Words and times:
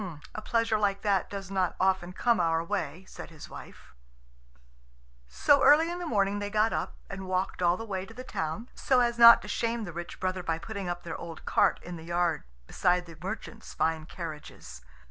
"A 0.33 0.41
pleasure 0.41 0.79
like 0.79 1.03
that 1.03 1.29
does 1.29 1.51
not 1.51 1.75
often 1.79 2.11
come 2.11 2.39
our 2.39 2.63
way," 2.63 3.05
said 3.07 3.29
his 3.29 3.49
wife. 3.51 3.93
So 5.27 5.61
early 5.61 5.91
in 5.91 5.99
the 5.99 6.07
morning 6.07 6.39
they 6.39 6.49
got 6.49 6.73
up, 6.73 6.95
and 7.07 7.27
walked 7.27 7.61
all 7.61 7.77
the 7.77 7.85
way 7.85 8.07
to 8.07 8.13
the 8.15 8.23
town, 8.23 8.69
so 8.73 8.99
as 8.99 9.19
not 9.19 9.43
to 9.43 9.47
shame 9.47 9.83
the 9.83 9.93
rich 9.93 10.19
brother 10.19 10.41
by 10.41 10.57
putting 10.57 10.89
up 10.89 11.03
their 11.03 11.17
old 11.17 11.45
cart 11.45 11.79
in 11.83 11.97
the 11.97 12.03
yard 12.05 12.41
beside 12.65 13.05
the 13.05 13.15
merchants' 13.21 13.75
fine 13.75 14.07
carriages. 14.07 14.81